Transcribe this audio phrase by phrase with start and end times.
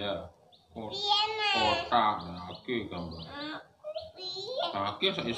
[0.00, 0.32] Ya.
[0.72, 1.52] Piye nek?
[1.60, 3.20] Kotak lagi gambar.
[3.20, 4.64] Aku piye?
[4.72, 5.36] Lagi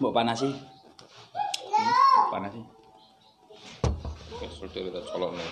[0.00, 0.48] Mbok panasi,
[2.32, 2.60] panasi.
[4.40, 5.44] Kesel kita colokno.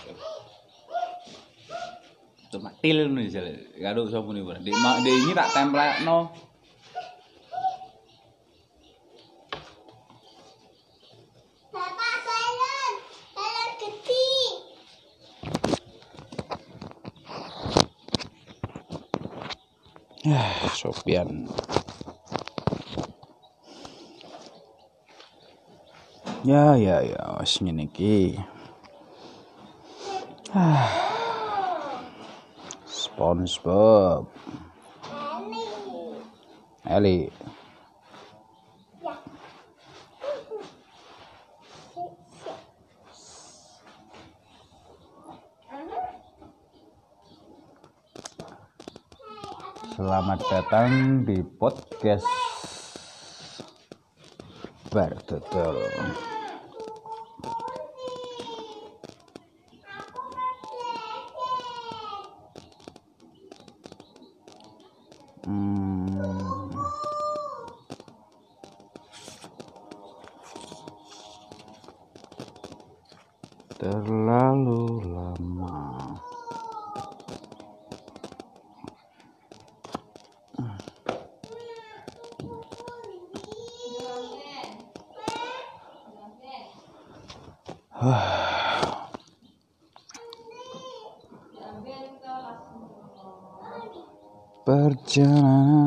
[2.49, 3.53] Cuma til ngono jale.
[3.77, 4.33] Karo sapa.
[4.65, 6.33] Dek ma- dek ini tak templekno.
[11.69, 12.93] Bapak balon.
[13.37, 14.25] Balon gede.
[20.25, 21.45] Yah, Sopian.
[26.49, 28.41] Ya ya ya, wis ngene iki.
[30.57, 30.89] Ah.
[32.89, 34.25] SpongeBob.
[36.89, 37.29] Eli.
[49.93, 52.25] Selamat datang di podcast
[54.89, 55.77] Bardodol.
[73.79, 75.79] Terlalu lama.
[94.67, 95.78] Perjalanan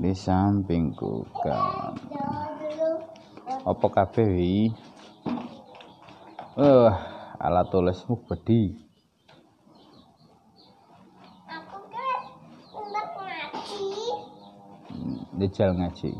[0.00, 1.92] di sampingku kawan
[3.60, 4.72] Apa kabeh?
[6.56, 6.90] Eh,
[7.36, 8.72] alat tulismu bedi
[11.46, 12.20] Aku kan
[12.72, 13.84] untuk ngaji.
[15.36, 16.10] Dijal ngaji.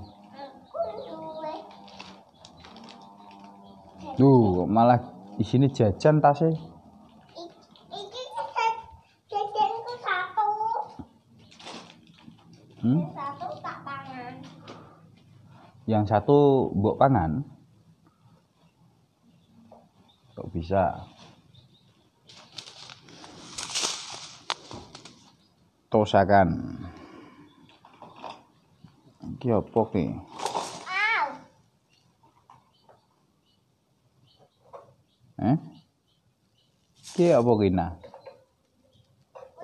[4.16, 5.00] Duh, malah
[5.36, 6.60] di sini jajan tasnya I-
[7.88, 8.80] Iki jajan-
[9.32, 10.48] jajanku satu.
[12.84, 13.00] hmm?
[13.00, 14.34] Yang satu tak tangan.
[15.91, 17.43] Yang satu mbok pangan
[20.39, 21.11] Kok bisa
[25.91, 26.78] Tosakan
[29.31, 30.05] Iki apa ki?
[30.11, 31.28] Au.
[35.49, 35.57] Eh?
[37.01, 37.93] Iki apa ki nah?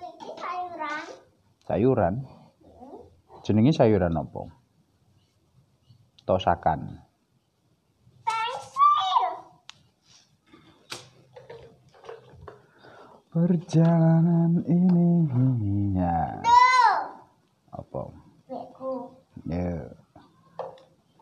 [0.00, 1.04] Iki sayuran.
[1.66, 2.14] Sayuran.
[3.44, 4.65] Jenenge sayuran apa?
[6.26, 7.06] Tosakan.
[13.30, 16.42] Perjalanan ini ya.
[17.70, 18.10] Apa?
[19.46, 19.94] Ya.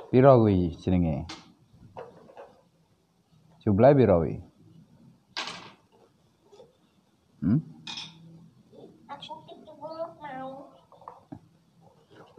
[0.08, 1.28] Piro kuwi jenenge?
[3.60, 4.40] Jumlahe piro kuwi?
[7.44, 7.60] Hmm?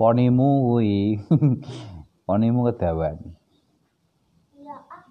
[0.01, 1.19] Ponimu kuwi.
[2.25, 3.17] Ponimu kedawan.
[4.57, 5.05] Ya ah.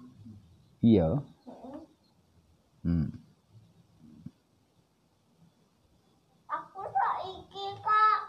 [0.83, 1.07] Iya.
[1.47, 1.77] Heeh.
[2.83, 3.07] Hmm.
[6.51, 8.19] Aku saiki kak.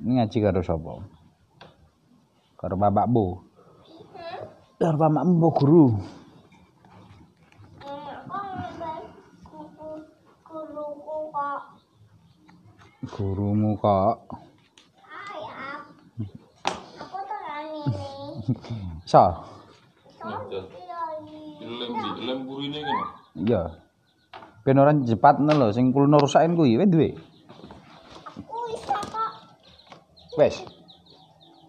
[0.00, 0.94] Ini ngaji karo sapa?
[2.56, 3.26] Karo bapakmu.
[3.36, 4.46] Hmm?
[4.80, 5.84] Karo bapakmu apa guru?
[7.84, 9.02] Hmm, Aku ngambil
[9.44, 9.88] kuku
[10.46, 11.62] guruku kok.
[13.00, 14.28] Gurumu kok.
[15.08, 15.40] Aku.
[17.24, 18.04] Tenang ini.
[19.08, 19.24] So.
[21.64, 23.04] Lem lem burine kene.
[23.40, 23.62] iya.
[24.60, 27.08] Ben ora jepatno lho sing kulno rusakin kuwi wis duwe.
[28.36, 29.32] Aku bisa kok.
[30.36, 30.60] Wes.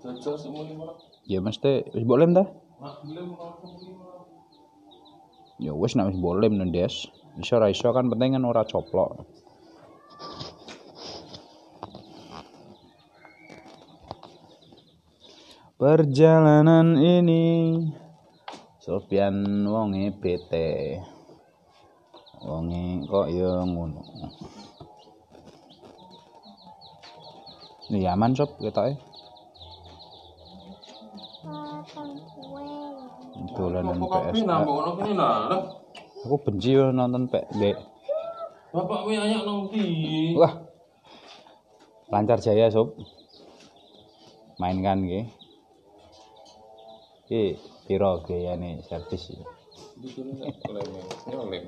[0.04, 1.00] Jajal semuanya?
[1.24, 2.44] Ya mesti wis mbok lem ta?
[5.63, 7.07] Ya wis nek wis boleh mendes.
[7.39, 9.24] Iso ora iso kan penting kan ora coplok.
[15.81, 17.74] Perjalanan ini
[18.78, 21.01] Sopian wonge bete.
[22.45, 24.06] Wonge kok ya ngono.
[27.89, 28.94] Ini aman sob ketoke.
[31.50, 32.69] Kue.
[33.57, 34.38] Dolanan PS.
[36.30, 37.25] Aku benci yo nonton
[37.57, 37.81] Dek.
[38.69, 40.38] Bapak kowe ayak nang ndi?
[40.38, 40.62] Wah.
[42.13, 42.94] Lancar jaya, Sob.
[44.62, 45.40] Mainkan nggih.
[47.31, 47.56] Ki
[47.88, 49.39] piro biayane servis iki?
[50.68, 50.83] Lem.
[51.31, 51.63] Ya lem.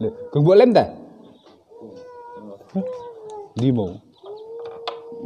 [0.00, 0.88] Lho, kang mbok lem ta?
[3.60, 3.92] Ndi mau?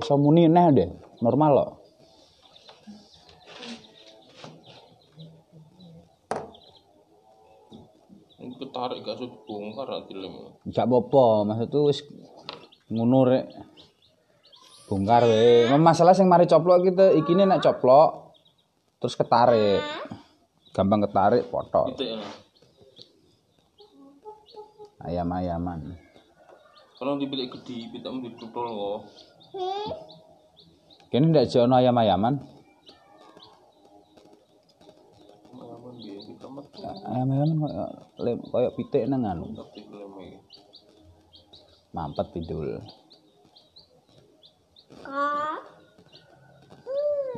[0.02, 0.90] Iso muni neh deh,
[1.22, 1.70] normal kok.
[8.42, 10.50] Ini ketarik gak sud bongkar dilem.
[10.66, 12.02] Gak apa-apa, maksudku wis
[12.90, 13.46] ngono rek.
[14.90, 15.70] Bongkar wae.
[15.78, 18.31] Masalah sing mari coplok kita ikine nek coplok
[19.02, 19.82] terus ketarik.
[20.70, 21.90] Gampang ketarik potok.
[21.98, 22.22] Pitik ya.
[25.02, 25.98] Ayam-ayaman.
[26.94, 28.98] Kalau dibilik gede, pitakmu ditutul kok.
[29.58, 29.90] Hmm.
[31.10, 32.38] Kene ndak jono ayam-ayaman.
[35.50, 36.46] Ayaman kita
[37.10, 37.84] Ayam-ayaman koyo
[38.22, 39.50] lem koyo pitik anu.
[39.74, 39.82] iki.
[41.90, 42.78] Mampet pidul.
[45.02, 45.58] Ka.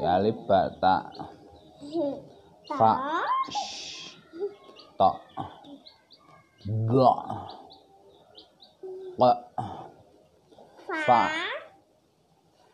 [0.04, 1.33] Ya libat tak
[1.94, 2.74] Ta.
[2.74, 2.96] Pak.
[4.98, 5.16] tok.
[6.90, 7.18] Gak.
[9.14, 9.38] Kok
[10.88, 10.98] Fa.
[11.06, 11.22] Fa.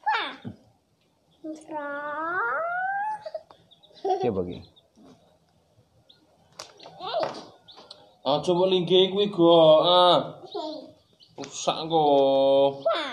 [0.00, 0.22] Fa.
[1.68, 1.88] Ra.
[4.00, 4.58] Piye bagi?
[8.20, 9.84] Ah coba linggih kuwi go.
[9.84, 10.40] Ah,
[11.36, 12.84] rusak kok.
[12.88, 13.04] Fa.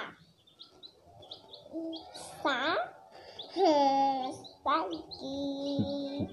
[2.44, 2.60] Fa.
[3.56, 3.76] He.
[4.68, 6.28] Pagi.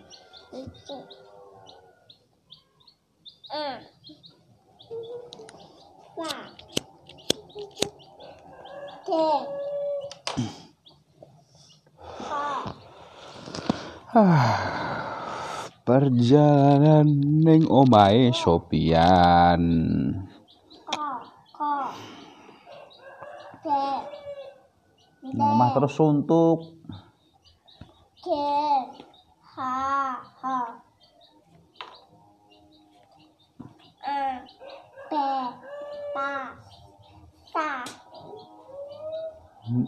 [3.55, 3.79] Ah.
[6.14, 6.32] Fa.
[9.06, 9.26] Ke.
[14.12, 14.31] Fa.
[15.85, 17.05] Perjalanan
[17.44, 19.62] ning omahe Sopian.
[25.35, 26.79] Omah terus suntuk.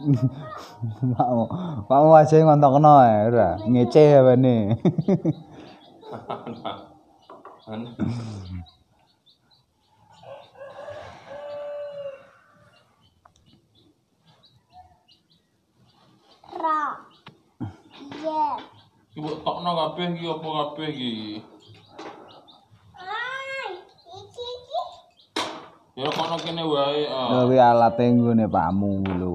[1.17, 1.47] mau
[1.89, 4.55] mau aja ngontokno ae ora ngece bane
[7.67, 7.91] Aneh.
[16.63, 16.79] Ra.
[18.23, 18.41] Ye.
[19.19, 21.43] Ibu tokno kabeh iki apa kabeh iki?
[25.97, 27.09] Ya kono kene wae.
[27.09, 27.33] ah.
[27.33, 29.33] Lho kuwi alate nggone pakmu lho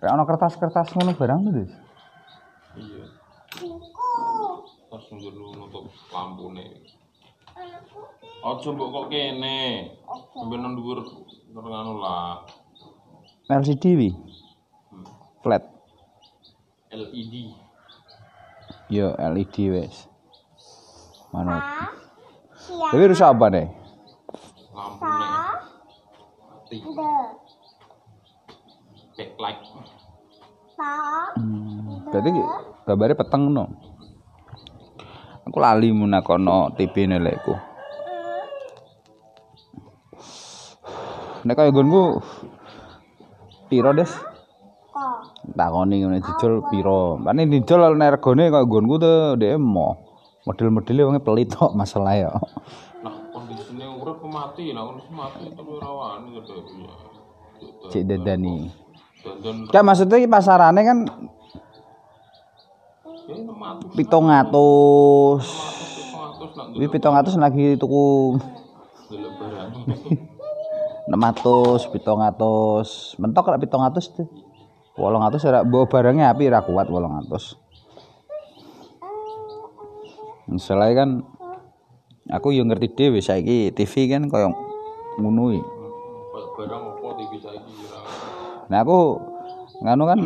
[0.00, 1.72] Kayak ana kertas-kertas ngono barang tuh, Dis.
[2.76, 3.04] Iya.
[4.88, 5.28] Terus nunggu
[5.60, 6.84] nutup lampune.
[7.56, 8.00] Aku.
[8.44, 9.92] Aja mbok kok kene.
[10.32, 11.04] Sampai nang dhuwur
[11.52, 12.44] nang anu lah.
[13.48, 14.08] LCD wi.
[15.44, 15.64] Flat.
[16.92, 17.52] LED.
[18.92, 20.08] Yo LED wes.
[21.32, 21.64] Manut.
[22.64, 23.46] Tapi rusak apa.
[24.72, 26.76] Mati.
[26.80, 27.12] De.
[29.14, 29.58] Backlight.
[31.38, 32.30] Hmm, berarti
[32.82, 33.70] gambare peteng no.
[35.46, 37.54] Aku lali munakono TV nelekku.
[41.44, 42.24] Nek kaya nggonku
[43.68, 44.08] piro, Des?
[44.88, 45.04] Ko.
[45.52, 47.20] takoni ngene didol piro.
[47.20, 50.03] Pane didol nek regane kaya nggonku tuh dhek mo.
[50.44, 52.28] Model-modele wong pelit kok masalah ya.
[53.00, 56.52] Nah, kondisine urip mati, nah kondisi mati tapi ora wani to
[56.84, 56.94] ya.
[57.88, 58.68] Cek dadani.
[59.72, 60.98] Kayak maksudnya pasarane kan
[63.24, 63.88] ya mati.
[63.96, 64.52] 700.
[66.76, 68.36] Kuwi Kuwi 700 lagi tuku
[69.08, 69.70] delok barang.
[71.08, 73.16] 600, 700.
[73.16, 74.28] Mentok lek 700 tuh.
[74.94, 77.63] 800 ora bawa barangnya api ora kuat 800.
[80.48, 81.10] Misalnya kan
[82.28, 84.52] aku yo ngerti dhewe saiki TV kan koyo
[85.20, 85.62] ngono iki.
[86.54, 87.98] Barang apa TV saiki kira.
[88.68, 88.98] Nah aku
[89.84, 90.20] nganu kan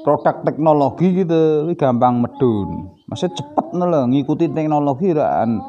[0.00, 2.88] produk teknologi gitu, ini gampang medun.
[3.04, 5.60] Maksudnya cepet lho ngikuti teknologi rakan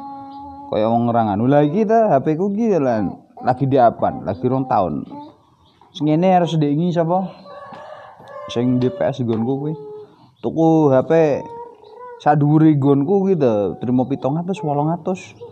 [0.71, 2.47] kaya wong ngerangan lha iki ta HP ku
[2.79, 3.03] lah
[3.43, 5.03] lagi diapan lagi rong tahun
[5.91, 7.27] sing ngene harus diingi sapa
[8.47, 9.73] sing DPS nggonku kuwi
[10.39, 11.11] tuku HP
[12.21, 15.51] sadhuwure nggonku kuwi to trimo 700 800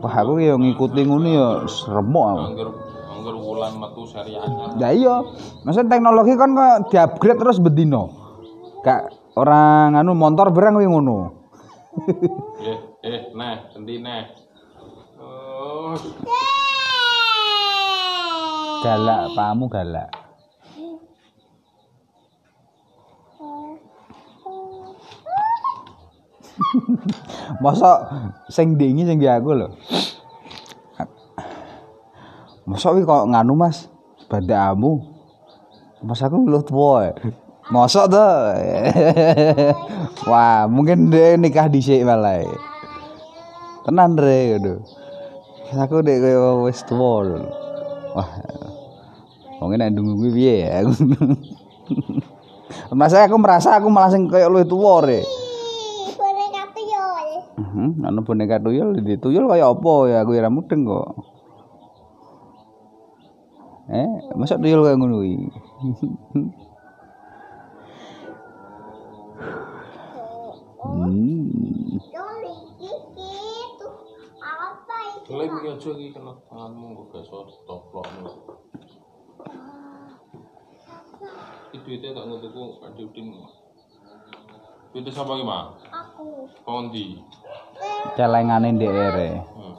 [0.00, 1.48] Wah aku ya ngikuti ngono ya
[1.92, 2.40] remuk aku.
[2.40, 2.68] Angger
[3.12, 4.72] angger wulan metu seri anyar.
[4.80, 5.20] Ya iya.
[5.60, 8.08] Maksud teknologi kan kok di-upgrade terus bedino.
[8.80, 11.36] Kak orang anu motor berang kuwi ngono.
[12.64, 14.24] Eh, eh, nah, endi neh.
[15.20, 15.92] Oh,
[18.80, 20.19] Galak, pamu galak.
[27.64, 27.90] Masa
[28.52, 29.68] sing dingi sing aku lho.
[32.68, 33.90] Masa kuwi kok nganu Mas,
[34.30, 35.02] badamu.
[36.00, 37.12] Mas aku lu tua.
[37.70, 38.28] Mosok to.
[40.30, 42.42] Wah, mungkin dia nikah dhisik malah.
[43.86, 44.82] Tenan re ngono.
[45.70, 47.38] Aku dek koyo wis tuwa lho.
[48.18, 48.28] Wah.
[49.62, 50.82] Wong nek ndungu kuwi piye ya?
[52.98, 55.22] Masa aku merasa aku malah sing koyo luwih tuwa re.
[58.00, 61.08] Ana boneka tuyul di tuyul kaya apa ya aku ora mudeng kok.
[63.90, 65.34] Eh, masa tuyul kaya ngono kuwi?
[70.80, 71.50] Hmm.
[75.30, 77.34] Loli iki iki aja iki kena tanganmu kok biasa
[77.68, 78.30] toplokmu.
[81.70, 83.26] Itu itu tak ngutuku adi udin.
[84.90, 85.86] Itu sapa iki, Mak?
[86.20, 87.22] aku Kondi.
[88.16, 89.30] Celengane ndek ere.
[89.54, 89.74] Hmm.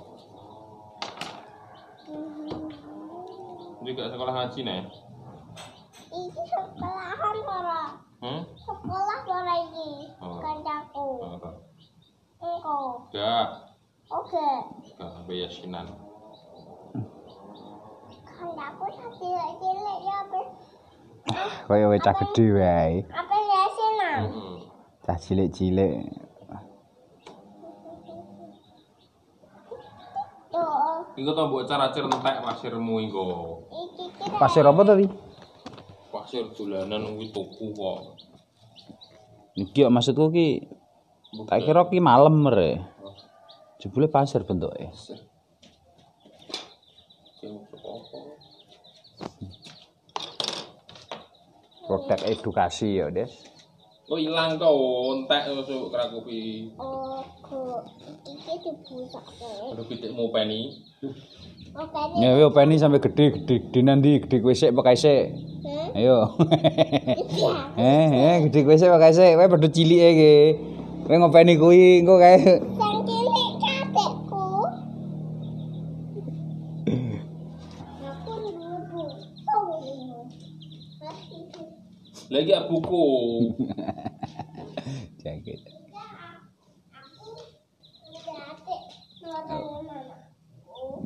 [3.82, 4.82] Ini gak sekolah ngaji nih?
[6.12, 7.84] iki sekolahan ora
[8.20, 8.44] Hmm?
[8.54, 10.38] sekolah ora iki Oh.
[10.38, 11.52] kancaku Ora.
[12.38, 13.48] engko Gak,
[14.12, 14.48] oke
[14.92, 15.88] gak sampai yasinan.
[18.28, 18.86] kancaku
[19.16, 20.40] cilik-cilik ya apa
[21.64, 22.94] Kaya wecah gedhe wae.
[23.08, 24.56] apa yasinan Heeh.
[25.02, 25.96] Cah cilik-cilik.
[31.18, 33.24] Iku to mbok cara cer entek pasirmu iku.
[34.40, 35.06] Pasir apa tadi?
[36.12, 38.00] Pasir dolanan kuwi tuku kok.
[39.60, 40.48] Iki kok maksudku ki
[41.48, 42.80] tak kira ki malam re.
[43.82, 44.90] Jebule pasir bentuke.
[44.92, 45.20] Pasir.
[51.92, 53.51] Produk edukasi ya, Des.
[54.12, 54.76] Kok ilang kok
[55.16, 56.68] entek masuk krakopi.
[56.76, 57.80] oh kok
[58.28, 59.24] iki dibusak
[59.72, 60.84] Aduh pitik mau peni.
[61.72, 65.32] oke Ya yo openi sampai gede gede gede nanti gede kowe sik pakai sik.
[65.64, 65.96] Hmm?
[65.96, 66.28] Ayo.
[67.24, 67.52] Iya.
[67.88, 69.32] eh, eh gede kowe sik pakai sik.
[69.40, 70.36] Kowe padha cilike iki.
[71.08, 72.36] Kowe ngopeni kuwi engko kae
[73.08, 74.44] cilik kakekku.
[82.32, 83.08] Lagi buku.
[85.24, 85.62] jaket.
[88.42, 88.84] Adik,
[89.22, 90.16] nonton mana?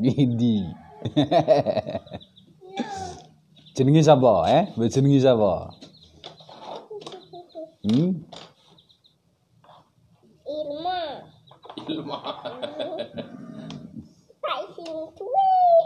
[0.06, 0.58] Gidi.
[3.76, 4.64] jenenge sapa, eh?
[4.78, 5.74] Mbok jenenge sapa?
[7.86, 8.12] Hmm?
[10.46, 11.00] Irma.
[11.90, 12.18] Ilmu.
[14.46, 14.86] Tak isi
[15.18, 15.86] duit.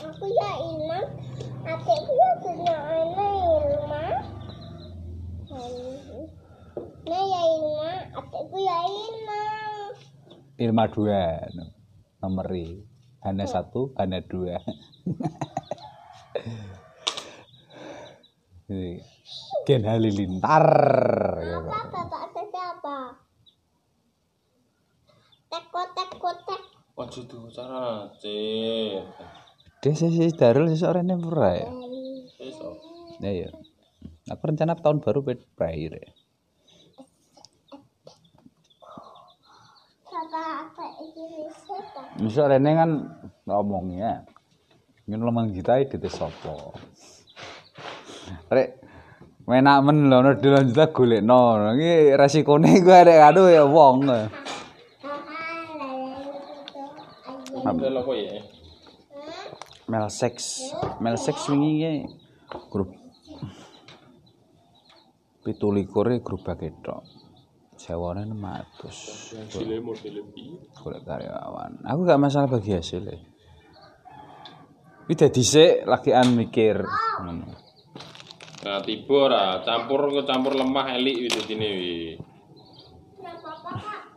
[0.00, 0.98] Aku ya Irma.
[1.68, 3.32] Adikku ya punya anak
[3.68, 4.04] Irma.
[7.04, 9.27] Nah ya Irma, adikku ya Irma.
[10.58, 12.82] Irma 2 nomeri.
[13.18, 14.58] Hana 1, Hana 2.
[18.68, 19.00] Ini
[19.66, 20.66] Gen Halilintar.
[21.40, 23.16] Apa bapak siapa?
[25.48, 26.62] Teko teko tek.
[26.98, 29.02] Waduh tuh cara cek.
[29.78, 31.70] Dia sih sih darul sih sore pura ya.
[33.22, 33.48] Ya ya.
[34.28, 36.10] Aku rencana tahun baru berakhir ya.
[40.08, 41.46] Bapak apa ini
[42.18, 42.90] Misal Rene kan
[43.46, 44.26] ngomongnya,
[45.06, 46.74] ingin lemang kita itu teh sopo.
[48.50, 48.82] Rek,
[49.46, 51.56] menak men lho, juta golek no.
[51.78, 54.10] Ini resikone gue ada aduh ya wong.
[54.10, 54.26] Ya?
[59.88, 61.92] Mel seks, mel seks wingi ki
[62.68, 62.92] grup
[65.46, 67.17] pitu likure grup baketok.
[67.88, 69.48] Sewane 600.
[69.48, 70.60] Hasilnya model lebih.
[70.76, 71.80] golek karyawan.
[71.88, 73.16] Aku gak masalah bagi hasilnya.
[75.08, 76.84] Ini dadi sik lagian mikir
[77.24, 77.48] ngono.
[78.68, 81.96] Nah, tiba ora, campur campur lemah elik wis dene wi.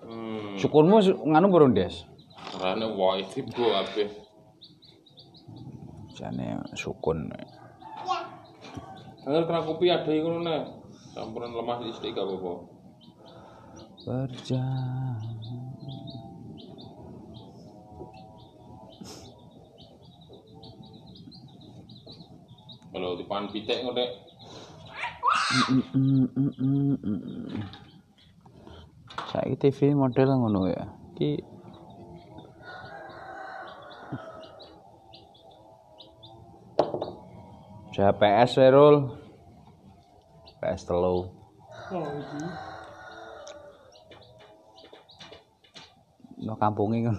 [0.04, 0.60] Hmm.
[0.60, 1.00] Syukurmu
[1.32, 1.96] nganu burung des.
[2.60, 4.04] Rane wae tiba ape.
[6.12, 7.32] Jane sukun.
[9.24, 10.60] Angger kena kopi ada iku nih.
[11.16, 12.71] Campuran lemah sithik gak apa-apa.
[14.02, 15.22] Berjalan.
[22.92, 24.04] Kalau dipan pitek ngono
[29.32, 30.86] Saiki TV model ngono ya.
[31.16, 31.40] Ki
[37.92, 39.14] Saya PS Werul.
[40.64, 41.28] PS telu.
[46.42, 47.18] No kampunge kan.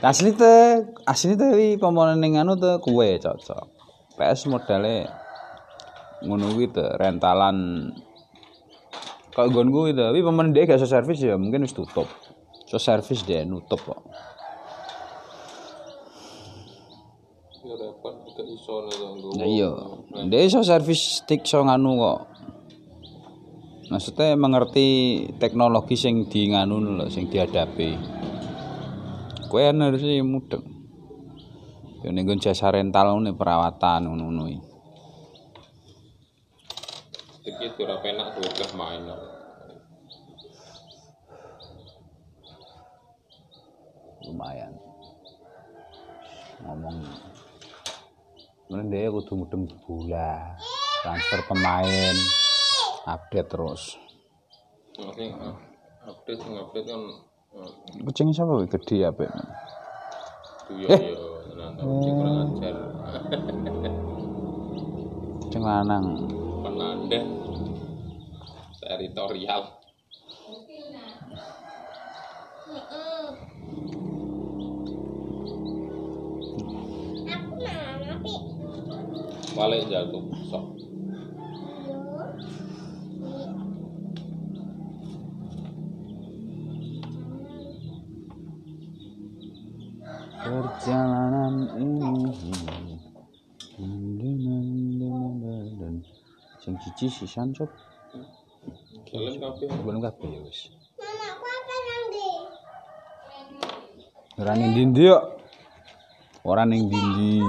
[0.00, 3.64] asli teh, asli teh wi komponen ning anu teh kue cocok.
[4.16, 5.08] PS modele
[6.24, 7.56] ngono kuwi teh rentalan
[9.36, 12.08] kalau gonku itu, tapi pemain dia gak iso servis ya mungkin wis tutup.
[12.64, 14.00] So servis dia nutup kok.
[17.60, 18.16] Ya repot
[18.48, 18.88] iso
[19.44, 19.68] iya,
[20.32, 22.20] dia iso servis stick so nganu kok.
[23.86, 24.88] Maksudnya mengerti
[25.38, 27.90] teknologi sing di nganu lho, sing dihadapi.
[29.46, 30.64] Kowe kan harusnya mudeng.
[32.02, 34.60] Yo ning jasa rental ngene perawatan ngono-ngono iki.
[37.46, 39.06] Dikit ora penak gogah main.
[44.26, 44.74] lumayan
[46.66, 46.98] ngomong
[48.90, 50.58] dia kudu mudeng bola
[51.06, 52.16] transfer pemain
[53.06, 53.94] update terus.
[54.98, 55.54] Uh,
[56.10, 57.02] update sing update kan
[57.54, 57.70] uh,
[58.10, 59.10] kucing siapa wih gede ya
[60.74, 60.90] ya
[61.46, 61.72] tenan
[62.02, 62.76] sing kurang ajar.
[65.46, 66.04] kucing lanang.
[66.66, 67.20] Penanda
[68.82, 69.62] teritorial.
[79.56, 80.35] Balik jatuh
[90.86, 92.30] perjalanan ini
[96.62, 97.50] sing cici sisan
[99.02, 100.70] Kalian kabeh belum kabeh ya wis
[101.02, 102.22] Mamaku apa nanti?
[104.38, 105.18] ora ning ndi yo
[106.46, 107.42] ora ning ndi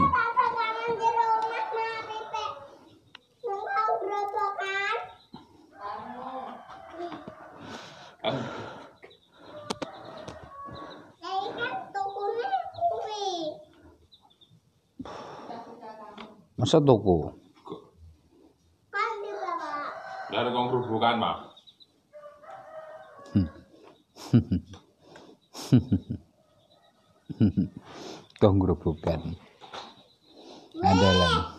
[16.68, 17.32] masa toko bawah.
[20.28, 21.48] dari kong kerubukan mah.
[28.44, 29.32] kau ngerubukan
[30.84, 31.56] adalah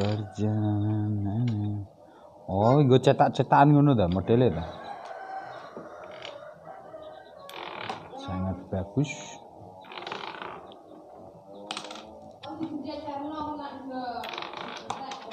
[0.00, 1.84] perjalanan.
[2.48, 4.68] Oh gue cetak-cetakan ngono dah modelnya dah
[8.24, 9.12] sangat bagus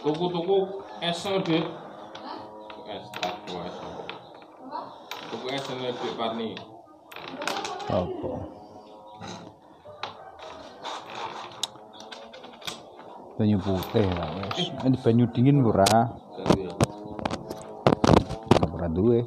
[0.06, 1.65] Tuku-tuku es deh.
[2.86, 3.76] Es tak es.
[5.34, 6.54] Tuku es Dik Parni.
[7.86, 8.34] apa
[13.38, 16.02] banyu putih lah wes ini banyu dingin ya.
[18.74, 19.22] ora duwe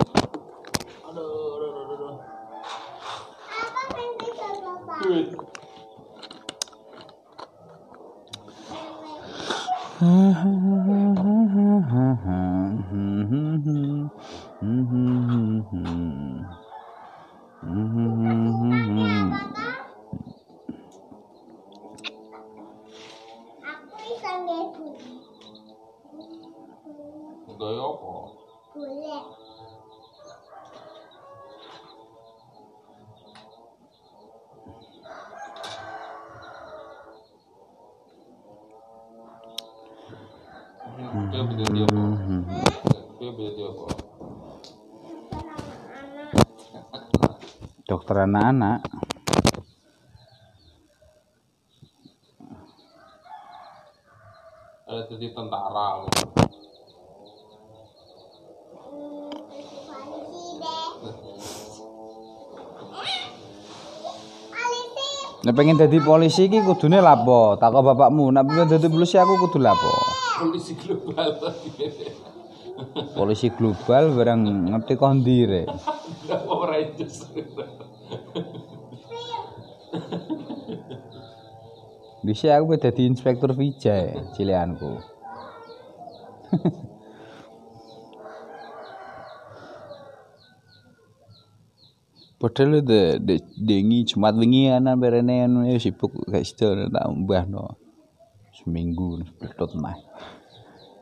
[10.01, 10.88] Mm-hmm.
[47.89, 48.85] Dokter anak-anak
[55.09, 56.05] jadi tentara.
[65.39, 67.57] Nek pengen dadi polisi iki kudune lapo?
[67.57, 69.93] Takok bapakmu, nek pengen dadi polisi aku kudu lapo?
[70.39, 71.29] polisi global
[73.11, 75.67] Polisi global barang ngerti kondi rek.
[76.47, 76.71] Power
[82.29, 85.01] Bisa aku dadi inspektur Vijay cilekanku.
[92.37, 97.81] Padahal de, de dengi Jumat wingi ana berene anu ya sibuk gak sido tak mbahno.
[98.61, 99.97] Seminggu pedot mah.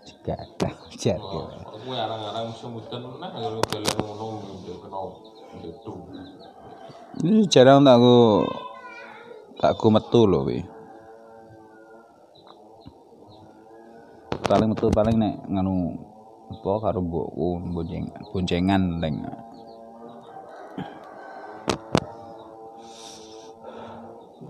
[0.07, 4.27] Jika ada jar aku arang-arang musim hutan nah kalau jalan ngono
[4.63, 4.99] ndek kena
[5.67, 5.95] itu
[7.27, 8.47] Ini jarang tak aku
[9.59, 10.76] tak aku metu lho wi.
[14.47, 15.99] Paling metu paling nek nganu
[16.55, 19.19] apa karo mbokku bonceng boncengan leng